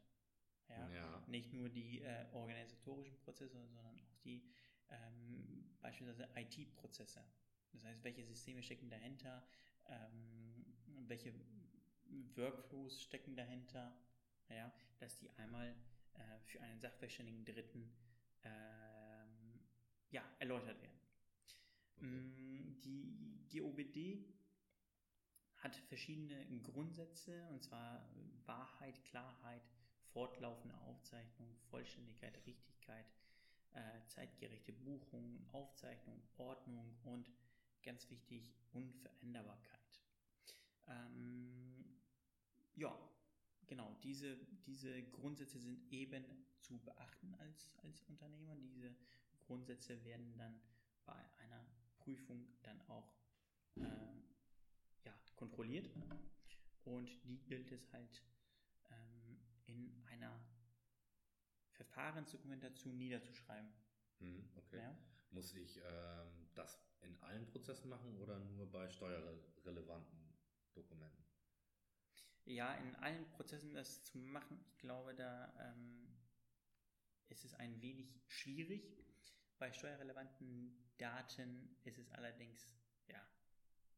[0.69, 1.23] Ja, ja.
[1.27, 3.99] Nicht nur die äh, organisatorischen Prozesse, sondern
[5.83, 7.23] beispielsweise IT-Prozesse.
[7.73, 9.45] Das heißt, welche Systeme stecken dahinter,
[9.87, 10.65] ähm,
[11.07, 11.33] welche
[12.35, 13.95] Workflows stecken dahinter,
[14.49, 15.75] ja, dass die einmal
[16.13, 17.91] äh, für einen sachverständigen Dritten
[18.43, 19.59] ähm,
[20.11, 20.99] ja, erläutert werden.
[21.97, 22.05] Okay.
[22.05, 24.25] Mm, die GOBD
[25.57, 28.07] hat verschiedene Grundsätze, und zwar
[28.45, 29.63] Wahrheit, Klarheit,
[30.11, 33.05] fortlaufende Aufzeichnung, Vollständigkeit, Richtigkeit,
[33.73, 37.31] äh, zeitgerechte Buchung, Aufzeichnung, Ordnung und
[37.83, 40.01] ganz wichtig Unveränderbarkeit.
[40.87, 41.99] Ähm,
[42.75, 42.97] ja,
[43.67, 46.23] genau, diese, diese Grundsätze sind eben
[46.59, 48.55] zu beachten als, als Unternehmer.
[48.55, 48.95] Diese
[49.41, 50.59] Grundsätze werden dann
[51.05, 51.65] bei einer
[51.97, 53.13] Prüfung dann auch
[53.75, 53.81] äh,
[55.03, 55.89] ja, kontrolliert
[56.85, 58.21] und die gilt es halt
[58.89, 60.39] ähm, in einer
[61.73, 63.71] Verfahrensdokumentation niederzuschreiben.
[64.19, 64.77] Hm, okay.
[64.77, 64.97] Ja?
[65.31, 70.33] Muss ich ähm, das in allen Prozessen machen oder nur bei steuerrelevanten
[70.73, 71.23] Dokumenten?
[72.45, 74.59] Ja, in allen Prozessen das zu machen.
[74.67, 76.07] Ich glaube, da ähm,
[77.29, 78.83] ist es ein wenig schwierig.
[79.57, 82.67] Bei steuerrelevanten Daten ist es allerdings,
[83.07, 83.21] ja,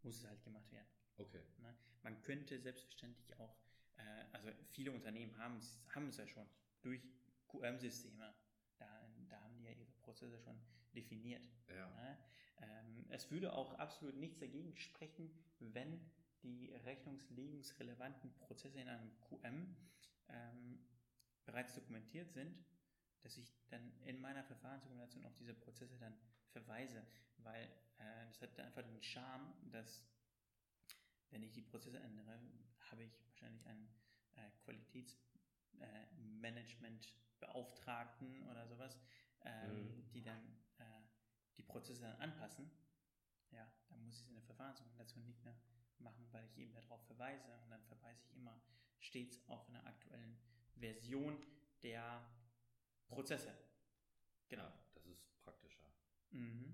[0.03, 0.87] muss es halt gemacht werden.
[1.17, 1.41] Okay.
[1.57, 1.75] Ne?
[2.03, 3.57] Man könnte selbstverständlich auch,
[3.97, 6.47] äh, also viele Unternehmen haben es ja schon
[6.81, 7.01] durch
[7.47, 8.33] QM-Systeme.
[8.77, 10.59] Da, da haben die ja ihre Prozesse schon
[10.93, 11.47] definiert.
[11.69, 11.89] Ja.
[11.89, 12.17] Ne?
[12.61, 15.29] Ähm, es würde auch absolut nichts dagegen sprechen,
[15.59, 15.99] wenn
[16.43, 19.75] die rechnungslegungsrelevanten Prozesse in einem QM
[20.29, 20.79] ähm,
[21.45, 22.63] bereits dokumentiert sind,
[23.21, 26.15] dass ich dann in meiner Verfahrensdokumentation auf diese Prozesse dann
[26.51, 27.05] verweise,
[27.37, 27.63] weil
[27.97, 30.05] äh, das hat einfach den Charme, dass
[31.31, 32.39] wenn ich die Prozesse ändere,
[32.91, 33.89] habe ich wahrscheinlich einen
[34.35, 35.34] äh, Qualitätsmanagementbeauftragten
[35.81, 36.05] äh,
[38.49, 38.99] oder sowas,
[39.43, 40.11] ähm, mhm.
[40.11, 40.41] die dann
[40.77, 41.01] äh,
[41.57, 42.69] die Prozesse dann anpassen.
[43.51, 45.55] Ja, dann muss ich es in der Verfahrensdokumentation nicht mehr
[45.99, 48.59] machen, weil ich eben darauf verweise und dann verweise ich immer
[48.99, 50.37] stets auf eine aktuellen
[50.75, 51.45] Version
[51.83, 52.27] der
[53.07, 53.53] Prozesse.
[54.47, 54.63] Genau.
[54.63, 55.85] Ja, das ist praktischer.
[56.31, 56.73] Mhm.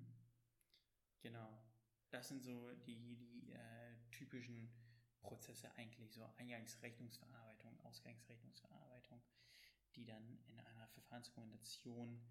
[1.21, 1.61] Genau.
[2.09, 4.71] Das sind so die, die äh, typischen
[5.21, 9.21] Prozesse eigentlich, so Eingangsrechnungsverarbeitung, Ausgangsrechnungsverarbeitung,
[9.95, 12.21] die dann in einer Verfahrensdokumentation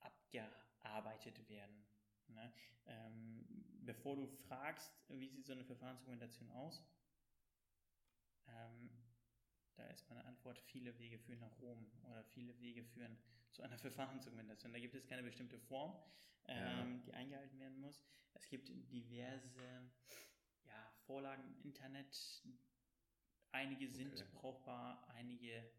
[0.00, 1.86] abgearbeitet werden.
[2.28, 2.52] Ne?
[2.86, 3.44] Ähm,
[3.84, 6.82] bevor du fragst, wie sieht so eine Verfahrensdokumentation aus,
[8.48, 8.90] ähm,
[9.76, 13.18] da ist meine Antwort, viele Wege führen nach Rom oder viele Wege führen
[13.52, 14.72] zu einer Verfahrensdokumentation.
[14.72, 15.96] Da gibt es keine bestimmte Form,
[16.48, 17.02] ähm, ja.
[17.04, 18.02] die eingehalten werden muss.
[18.32, 19.90] Es gibt diverse
[21.06, 22.42] Vorlagen im Internet.
[23.52, 24.28] Einige sind okay.
[24.34, 25.70] brauchbar, einige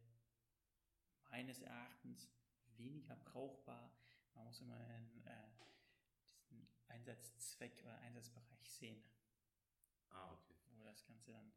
[1.29, 2.29] meines Erachtens
[2.77, 3.91] weniger brauchbar.
[4.35, 5.49] Man muss immer in, äh,
[6.31, 9.03] diesen Einsatzzweck oder Einsatzbereich sehen.
[10.09, 10.55] Ah, okay.
[10.71, 11.51] Wo das Ganze dann.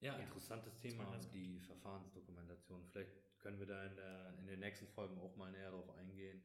[0.00, 2.86] Ja, ja interessantes Thema, die Verfahrensdokumentation.
[2.86, 6.42] Vielleicht können wir da in, der, in den nächsten Folgen auch mal näher darauf eingehen,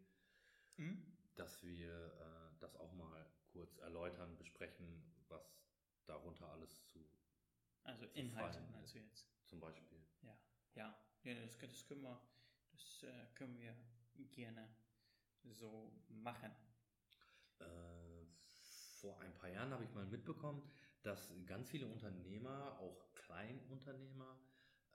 [0.78, 1.04] mhm.
[1.36, 5.62] dass wir äh, das auch mal kurz erläutern, besprechen, was
[6.06, 7.06] darunter alles zu.
[7.84, 9.28] Also zu Inhalte meinst du jetzt?
[9.46, 10.00] Zum Beispiel.
[10.22, 10.38] Ja,
[10.76, 12.22] ja, ja das, das können wir,
[12.72, 13.76] das äh, können wir
[14.32, 14.68] gerne
[15.44, 16.52] so machen.
[17.60, 18.26] Äh,
[19.00, 20.62] vor ein paar Jahren habe ich mal mitbekommen,
[21.02, 24.40] dass ganz viele Unternehmer, auch Kleinunternehmer,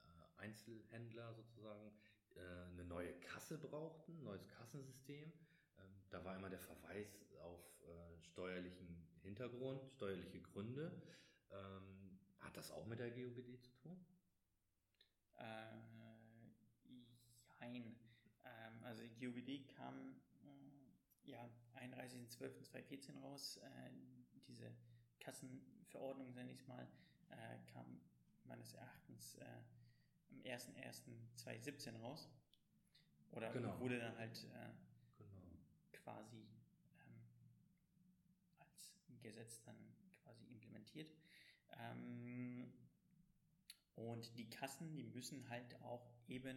[0.04, 1.90] äh, Einzelhändler sozusagen,
[2.36, 2.40] äh,
[2.70, 5.32] eine neue Kasse brauchten, ein neues Kassensystem.
[5.78, 7.64] Ähm, da war immer der Verweis auf
[8.20, 10.90] steuerlichen Hintergrund, steuerliche Gründe.
[11.50, 14.04] Ähm, hat das auch mit der GOBD zu tun?
[15.36, 15.76] Äh,
[17.60, 17.96] jein.
[18.44, 20.16] Ähm, also die GOBD kam
[21.26, 23.58] ja, 31.12.2014 raus.
[23.58, 23.90] Äh,
[24.46, 24.72] diese
[25.20, 26.86] Kassenverordnung, nenne ich es mal,
[27.30, 28.00] äh, kam
[28.44, 29.44] meines Erachtens äh,
[30.30, 32.30] am 01.01.2017 raus.
[33.32, 33.78] Oder genau.
[33.80, 34.70] wurde dann halt äh,
[35.18, 35.58] genau.
[35.92, 36.46] quasi
[39.26, 39.76] Gesetz dann
[40.22, 41.10] quasi implementiert.
[41.78, 42.72] Ähm,
[43.96, 46.56] und die Kassen, die müssen halt auch eben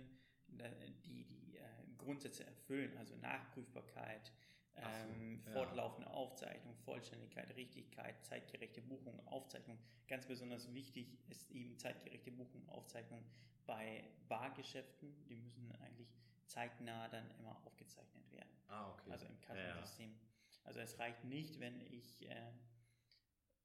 [1.05, 1.63] die, die äh,
[1.97, 4.31] Grundsätze erfüllen, also Nachprüfbarkeit,
[4.75, 6.15] ähm, so, fortlaufende ja.
[6.15, 9.77] Aufzeichnung, Vollständigkeit, Richtigkeit, zeitgerechte Buchung, Aufzeichnung.
[10.07, 13.23] Ganz besonders wichtig ist eben zeitgerechte Buchung, Aufzeichnung
[13.65, 15.25] bei Bargeschäften.
[15.27, 16.09] Die müssen eigentlich
[16.45, 18.49] zeitnah dann immer aufgezeichnet werden.
[18.67, 19.11] Ah, okay.
[19.11, 20.09] Also im Kassensystem.
[20.09, 20.38] Ja, ja.
[20.69, 22.51] Also es reicht nicht, wenn ich äh,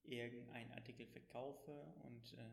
[0.05, 1.71] irgendeinen Artikel verkaufe
[2.03, 2.51] und äh,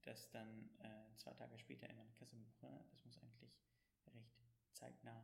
[0.00, 2.82] das dann äh, zwei Tage später in meine Kasse buche.
[2.90, 3.42] Das muss eigentlich
[4.14, 4.32] recht
[4.72, 5.22] zeitnah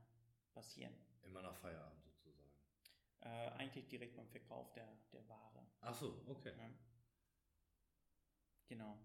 [0.52, 0.94] passieren.
[1.22, 2.04] Immer nach Feierabend.
[3.20, 5.66] Äh, eigentlich direkt beim Verkauf der, der Ware.
[5.80, 6.52] Ach so, okay.
[6.58, 6.70] Ja.
[8.66, 8.98] Genau.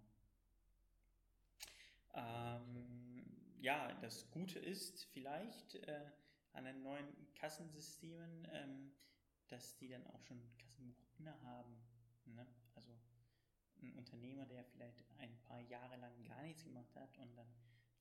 [2.14, 6.12] Ähm, ja, das Gute ist vielleicht äh,
[6.52, 8.92] an den neuen Kassensystemen, ähm,
[9.50, 11.76] dass die dann auch schon Kassenbuch innehaben.
[12.26, 12.46] Ne?
[12.76, 12.92] Also
[13.82, 17.48] ein Unternehmer, der vielleicht ein paar Jahre lang gar nichts gemacht hat und dann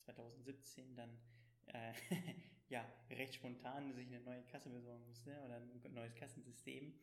[0.01, 1.19] 2017 dann
[1.67, 1.93] äh,
[2.69, 6.95] ja, recht spontan sich eine neue Kasse besorgen musste oder ein neues Kassensystem,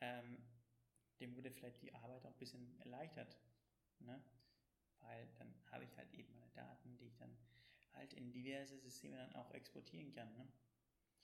[0.00, 0.38] ähm,
[1.20, 3.36] dem wurde vielleicht die Arbeit auch ein bisschen erleichtert.
[4.00, 4.22] Ne?
[5.00, 7.36] Weil dann habe ich halt eben meine Daten, die ich dann
[7.92, 10.32] halt in diverse Systeme dann auch exportieren kann.
[10.36, 10.48] Ne?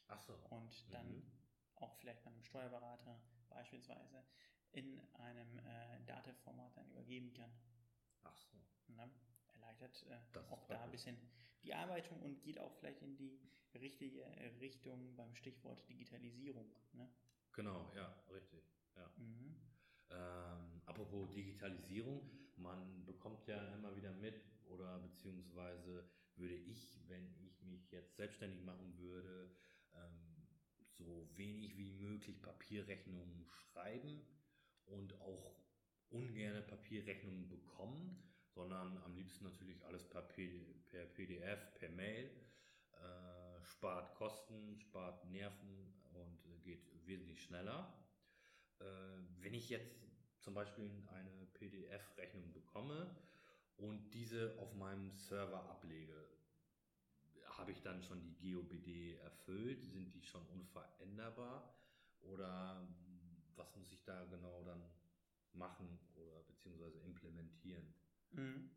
[0.08, 0.34] Ach so.
[0.50, 1.32] Und dann mhm.
[1.76, 4.24] Auch vielleicht bei einem Steuerberater beispielsweise
[4.72, 7.50] in einem äh, Dateformat dann übergeben kann.
[8.24, 8.58] Ach so.
[8.88, 9.10] Ne?
[9.54, 11.16] Erleichtert äh, auch da ein bisschen
[11.62, 13.40] die Arbeitung und geht auch vielleicht in die
[13.74, 14.24] richtige
[14.60, 16.70] Richtung beim Stichwort Digitalisierung.
[16.92, 17.08] Ne?
[17.52, 18.64] Genau, ja, richtig.
[18.96, 19.10] Ja.
[19.16, 19.56] Mhm.
[20.10, 27.62] Ähm, apropos Digitalisierung, man bekommt ja immer wieder mit oder beziehungsweise würde ich, wenn ich
[27.62, 29.50] mich jetzt selbstständig machen würde,
[30.98, 34.22] so wenig wie möglich Papierrechnungen schreiben
[34.86, 35.54] und auch
[36.10, 38.22] ungerne Papierrechnungen bekommen,
[38.54, 42.30] sondern am liebsten natürlich alles per, PDF, per Mail
[43.66, 47.92] spart Kosten, spart Nerven und äh, geht wesentlich schneller.
[48.80, 48.84] Äh,
[49.40, 50.06] wenn ich jetzt
[50.40, 53.14] zum Beispiel eine PDF-Rechnung bekomme
[53.76, 56.26] und diese auf meinem Server ablege,
[57.58, 59.84] habe ich dann schon die GOBD erfüllt?
[59.84, 61.74] Sind die schon unveränderbar?
[62.20, 62.86] Oder
[63.54, 64.82] was muss ich da genau dann
[65.52, 67.94] machen oder beziehungsweise implementieren?
[68.32, 68.70] Mhm.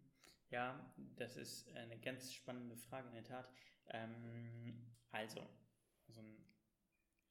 [0.49, 3.51] Ja, das ist eine ganz spannende Frage in der Tat.
[3.87, 5.47] Ähm, also,
[6.07, 6.43] so ein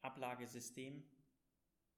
[0.02, 1.02] Ablagesystem,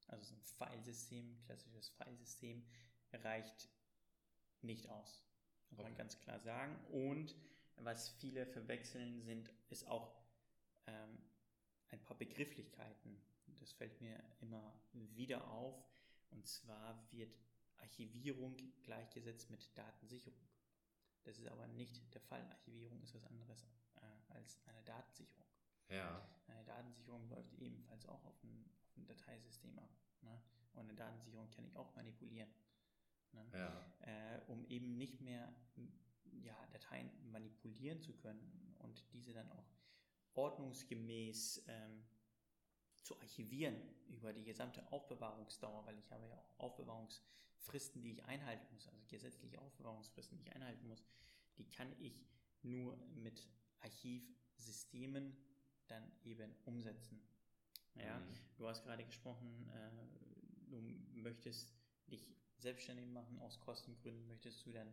[0.07, 2.67] also so ein Filesystem, klassisches Filesystem,
[3.13, 3.69] reicht
[4.63, 5.25] nicht aus.
[5.71, 5.89] Muss okay.
[5.89, 6.77] man ganz klar sagen.
[6.91, 7.35] Und
[7.77, 10.15] was viele verwechseln sind, ist auch
[10.87, 11.19] ähm,
[11.89, 13.21] ein paar Begrifflichkeiten.
[13.59, 15.83] Das fällt mir immer wieder auf.
[16.31, 17.35] Und zwar wird
[17.79, 20.49] Archivierung gleichgesetzt mit Datensicherung.
[21.25, 22.43] Das ist aber nicht der Fall.
[22.51, 25.47] Archivierung ist was anderes äh, als eine Datensicherung.
[25.89, 26.27] Ja.
[26.47, 29.91] Eine Datensicherung läuft ebenfalls auch auf ein, auf ein Dateisystem ab.
[30.23, 30.41] Ne?
[30.75, 32.51] Und eine Datensicherung kann ich auch manipulieren.
[33.33, 33.45] Ne?
[33.53, 33.95] Ja.
[34.01, 35.53] Äh, um eben nicht mehr
[36.43, 39.67] ja, Dateien manipulieren zu können und diese dann auch
[40.35, 42.05] ordnungsgemäß ähm,
[43.03, 43.77] zu archivieren
[44.09, 49.03] über die gesamte Aufbewahrungsdauer, weil ich habe ja auch Aufbewahrungsfristen, die ich einhalten muss, also
[49.09, 51.03] gesetzliche Aufbewahrungsfristen, die ich einhalten muss,
[51.59, 52.27] die kann ich
[52.63, 53.49] nur mit
[53.81, 55.37] Archivsystemen
[55.89, 57.21] dann eben umsetzen.
[57.95, 58.27] Ja, mhm.
[58.57, 60.81] du hast gerade gesprochen, äh, du
[61.13, 61.71] möchtest
[62.07, 64.93] dich selbstständig machen aus Kostengründen, möchtest du dann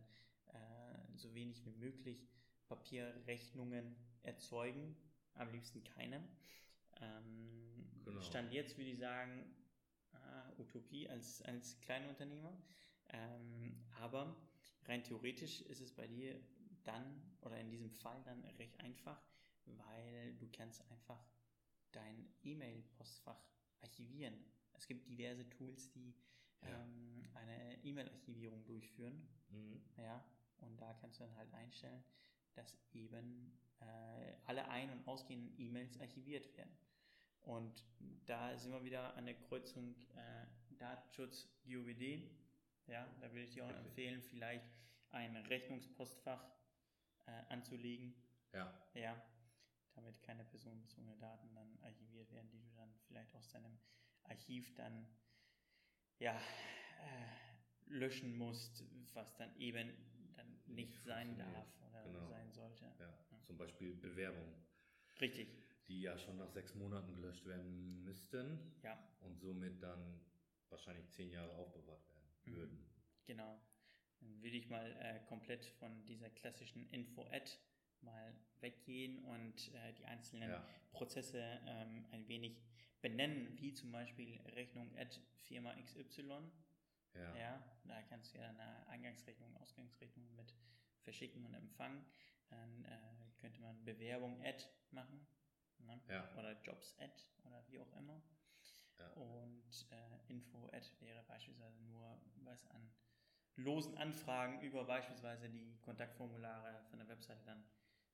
[0.52, 2.28] äh, so wenig wie möglich
[2.68, 4.96] Papierrechnungen erzeugen,
[5.34, 6.22] am liebsten keine.
[7.00, 8.20] Ähm, genau.
[8.20, 9.44] Stand jetzt würde ich sagen,
[10.12, 12.52] äh, Utopie als, als Kleinunternehmer.
[13.10, 14.36] Ähm, aber
[14.84, 16.38] rein theoretisch ist es bei dir
[16.84, 19.20] dann oder in diesem Fall dann recht einfach,
[19.66, 21.22] weil du kannst einfach
[21.92, 23.40] dein E-Mail-Postfach
[23.80, 24.34] archivieren.
[24.74, 26.14] Es gibt diverse Tools, die
[26.62, 26.82] ja.
[26.82, 29.28] ähm, eine E-Mail-Archivierung durchführen.
[29.50, 29.82] Mhm.
[29.96, 30.24] Ja,
[30.60, 32.02] und da kannst du dann halt einstellen,
[32.54, 36.76] dass eben äh, alle ein- und ausgehenden E-Mails archiviert werden.
[37.42, 37.84] Und
[38.26, 42.30] da sind wir wieder an der Kreuzung äh, Datenschutz GOBD.
[42.86, 44.64] Ja, da würde ich dir auch empfehlen, vielleicht
[45.10, 46.44] ein Rechnungspostfach
[47.26, 48.14] äh, anzulegen.
[48.52, 48.72] Ja.
[48.94, 49.22] Ja,
[49.94, 53.78] damit keine personenbezogenen Daten dann archiviert werden, die du dann vielleicht aus deinem
[54.24, 55.06] Archiv dann
[56.18, 57.48] ja, äh,
[57.86, 59.90] löschen musst, was dann eben
[60.68, 62.26] nicht sein darf oder genau.
[62.28, 62.84] sein sollte.
[62.98, 63.06] Ja.
[63.30, 63.42] ja.
[63.44, 64.54] Zum Beispiel Bewerbung.
[65.20, 65.48] Richtig.
[65.88, 68.58] Die ja schon nach sechs Monaten gelöscht werden müssten.
[68.82, 68.98] Ja.
[69.20, 70.20] Und somit dann
[70.68, 72.56] wahrscheinlich zehn Jahre aufbewahrt werden mhm.
[72.56, 72.90] würden.
[73.24, 73.60] Genau.
[74.20, 77.50] Dann würde ich mal äh, komplett von dieser klassischen Info-Ad
[78.00, 80.68] mal weggehen und äh, die einzelnen ja.
[80.92, 82.60] Prozesse ähm, ein wenig
[83.00, 86.50] benennen, wie zum Beispiel Rechnung at Firma XY.
[87.14, 87.36] Ja.
[87.36, 87.62] ja.
[87.84, 90.54] Da kannst du ja eine Eingangsrechnung, Ausgangsrechnung mit
[91.02, 92.04] verschicken und empfangen.
[92.48, 95.26] Dann äh, könnte man Bewerbung Ad machen
[95.78, 96.00] ne?
[96.08, 96.28] ja.
[96.36, 97.12] oder Jobs Ad
[97.44, 98.22] oder wie auch immer.
[98.98, 99.08] Ja.
[99.12, 102.90] Und äh, Info Ad wäre beispielsweise nur was an
[103.56, 107.64] losen Anfragen über beispielsweise die Kontaktformulare von der Webseite dann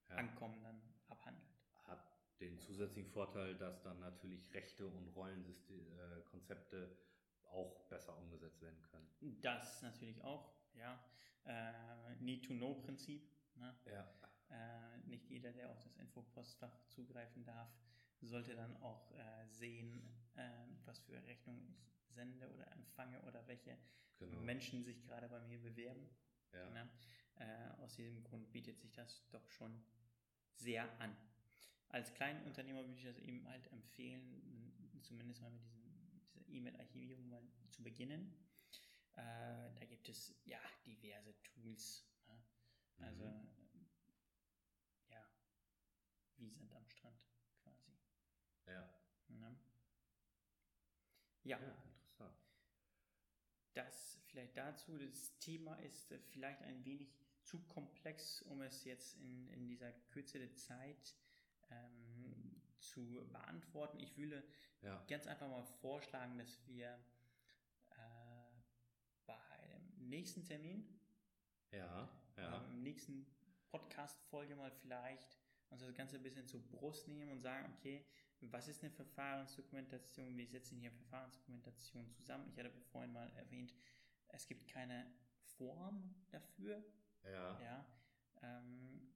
[0.09, 0.17] ja.
[0.17, 1.49] ankommen, dann abhandelt.
[1.85, 6.97] Hat den zusätzlichen Vorteil, dass dann natürlich Rechte und Rollenkonzepte
[7.55, 9.41] auch besser umgesetzt werden können.
[9.41, 11.03] Das natürlich auch, ja.
[11.45, 13.29] Äh, Need-to-Know-Prinzip.
[13.57, 13.75] Ne?
[13.87, 14.09] Ja.
[14.51, 17.69] Äh, nicht jeder, der auf das Infopostfach zugreifen darf,
[18.21, 20.03] sollte dann auch äh, sehen,
[20.37, 20.49] äh,
[20.85, 23.77] was für Rechnungen ich sende oder empfange oder welche
[24.19, 24.41] genau.
[24.41, 26.09] Menschen sich gerade bei mir bewerben.
[26.53, 26.71] Ja.
[26.71, 26.89] Ne?
[27.37, 29.85] Äh, aus diesem Grund bietet sich das doch schon
[30.57, 31.17] sehr an.
[31.89, 35.84] Als Kleinunternehmer würde ich das eben halt empfehlen, zumindest mal mit diesem,
[36.49, 38.35] E-Mail-Archivierung mal zu beginnen.
[39.15, 42.05] Äh, da gibt es ja diverse Tools.
[42.27, 42.43] Ne?
[42.99, 43.87] Also mhm.
[45.09, 45.25] ja,
[46.37, 47.21] wie sind am Strand
[47.63, 47.93] quasi.
[48.67, 48.91] Ja.
[49.29, 49.57] Ne?
[51.45, 51.59] Ja.
[51.61, 52.37] ja, interessant.
[53.75, 54.99] Das vielleicht dazu.
[54.99, 60.39] Das Thema ist vielleicht ein wenig zu komplex, um es jetzt in, in dieser Kürze
[60.39, 61.15] der Zeit
[61.75, 64.01] ähm, zu beantworten.
[64.01, 64.43] Ich würde
[64.83, 65.03] ja.
[65.09, 66.99] ganz einfach mal vorschlagen, dass wir
[67.91, 67.97] äh,
[69.27, 71.01] bei dem nächsten Termin,
[71.71, 72.65] ja, ja.
[72.65, 73.27] im nächsten
[73.71, 75.39] Podcast-Folge mal vielleicht
[75.71, 78.07] uns das Ganze ein bisschen zur Brust nehmen und sagen, okay,
[78.41, 80.37] was ist eine Verfahrensdokumentation?
[80.37, 82.49] Wie setzen hier Verfahrensdokumentation zusammen?
[82.53, 83.75] Ich hatte vorhin mal erwähnt,
[84.29, 85.11] es gibt keine
[85.57, 86.85] Form dafür.
[87.25, 87.61] Ja.
[87.61, 87.87] ja
[88.43, 89.15] ähm,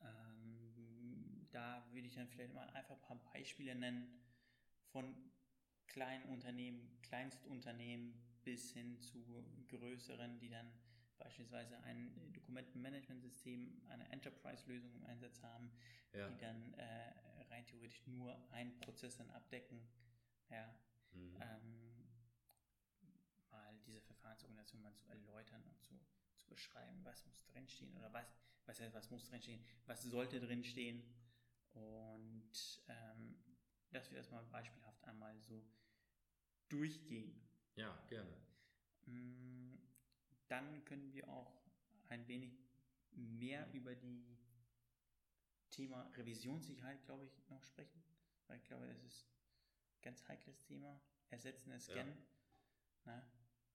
[0.00, 0.39] ähm,
[1.50, 4.22] da würde ich dann vielleicht mal einfach ein paar Beispiele nennen
[4.92, 5.14] von
[5.86, 10.72] kleinen Unternehmen, Kleinstunternehmen bis hin zu größeren, die dann
[11.18, 15.70] beispielsweise ein Dokumentenmanagementsystem, eine Enterprise-Lösung im Einsatz haben,
[16.12, 16.28] ja.
[16.28, 17.12] die dann äh,
[17.50, 19.80] rein theoretisch nur einen Prozess dann abdecken.
[20.48, 20.74] Ja.
[21.12, 21.36] Mhm.
[21.40, 21.90] Ähm,
[24.06, 25.94] Verfahrensdokumentation mal zu erläutern und zu,
[26.36, 28.26] zu beschreiben, was muss drinstehen oder was,
[28.66, 31.02] was heißt, was muss drinstehen, was sollte drinstehen
[31.72, 33.36] und ähm,
[33.90, 35.64] dass wir das mal beispielhaft einmal so
[36.68, 37.40] durchgehen.
[37.74, 38.36] Ja, gerne.
[39.06, 39.76] Mm,
[40.48, 41.62] Dann können wir auch
[42.08, 42.58] ein wenig
[43.12, 44.38] mehr über die
[45.70, 48.02] Thema Revisionssicherheit, glaube ich, noch sprechen,
[48.46, 49.26] weil ich glaube, das ist
[49.96, 51.00] ein ganz heikles Thema.
[51.28, 51.94] Ersetzendes Ja.
[51.94, 52.18] Scannen.
[53.04, 53.22] Ne?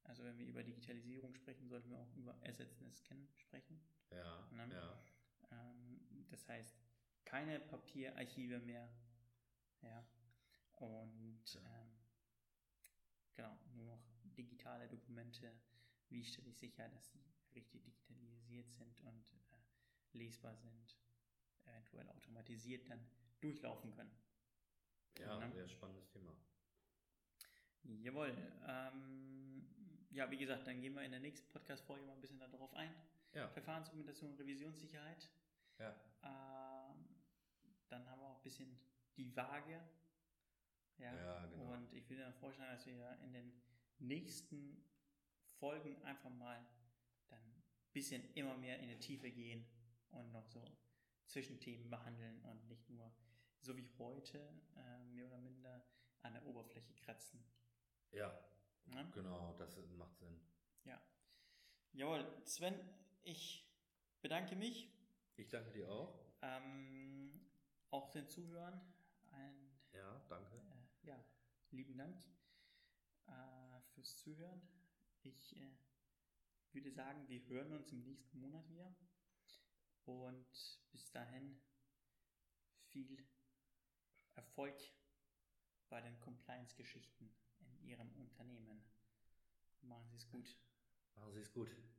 [0.04, 3.82] Also wenn wir über Digitalisierung sprechen, sollten wir auch über ersetzendes Scannen sprechen.
[4.12, 4.70] Ja, Ne?
[4.74, 5.04] ja.
[5.52, 6.85] Ähm, das heißt,
[7.26, 8.90] keine Papierarchive mehr.
[9.82, 10.06] Ja.
[10.74, 11.98] Und ähm,
[13.34, 14.04] genau, nur noch
[14.38, 15.52] digitale Dokumente.
[16.10, 17.24] Wie stelle ich sicher, dass sie
[17.54, 20.96] richtig digitalisiert sind und äh, lesbar sind,
[21.66, 23.00] eventuell automatisiert dann
[23.42, 24.12] durchlaufen können.
[25.20, 25.52] Ja, Ne?
[25.54, 26.36] sehr spannendes Thema.
[27.84, 28.36] Jawohl.
[28.68, 29.66] Ähm,
[30.12, 32.94] ja, wie gesagt, dann gehen wir in der nächsten Podcast-Folge mal ein bisschen darauf ein.
[33.34, 35.30] Ja, Verfahrensdokumentation, Revisionssicherheit.
[35.80, 35.90] ja,
[36.24, 36.65] Ähm,
[37.90, 38.80] dann haben wir auch ein bisschen
[39.18, 39.82] die Waage.
[40.98, 41.74] Ja, Ja, genau.
[41.74, 43.62] Und ich würde dann vorschlagen, dass wir in den
[44.00, 44.84] nächsten
[45.60, 46.66] Folgen einfach mal
[47.28, 47.64] dann ein
[47.94, 49.66] bisschen immer mehr in die Tiefe gehen
[50.12, 50.64] und noch so
[51.28, 53.12] Zwischenthemen behandeln und nicht nur
[53.62, 54.38] so wie heute
[54.76, 55.86] äh, mehr oder minder
[56.22, 57.44] an der Oberfläche kratzen.
[58.12, 58.38] ja,
[58.88, 59.10] Ne?
[59.16, 60.40] genau, das macht Sinn.
[61.94, 62.78] Jawohl, Sven,
[63.24, 63.66] ich
[64.22, 64.92] bedanke mich.
[65.38, 66.20] Ich danke dir auch.
[66.42, 67.45] Ähm,
[67.96, 68.82] auch den Zuhörern
[69.32, 70.58] ein Ja, danke.
[70.58, 71.24] Äh, ja,
[71.72, 72.22] lieben Dank
[73.28, 74.62] äh, fürs Zuhören.
[75.24, 75.72] Ich äh,
[76.74, 78.94] würde sagen, wir hören uns im nächsten Monat wieder.
[80.04, 81.58] Und bis dahin
[82.90, 83.26] viel
[84.34, 84.76] Erfolg
[85.88, 88.84] bei den Compliance-Geschichten in Ihrem Unternehmen.
[89.84, 90.54] Machen Sie es gut.
[91.16, 91.72] Machen Sie es gut.